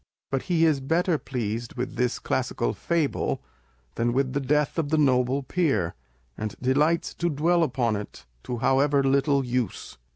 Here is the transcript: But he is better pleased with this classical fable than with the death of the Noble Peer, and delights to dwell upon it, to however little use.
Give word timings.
But 0.31 0.41
he 0.49 0.65
is 0.65 0.79
better 0.79 1.19
pleased 1.19 1.75
with 1.75 1.95
this 1.95 2.17
classical 2.17 2.73
fable 2.73 3.43
than 3.93 4.13
with 4.13 4.33
the 4.33 4.39
death 4.39 4.79
of 4.79 4.89
the 4.89 4.97
Noble 4.97 5.43
Peer, 5.43 5.93
and 6.35 6.55
delights 6.59 7.13
to 7.13 7.29
dwell 7.29 7.61
upon 7.61 7.95
it, 7.95 8.25
to 8.45 8.57
however 8.57 9.03
little 9.03 9.45
use. 9.45 9.99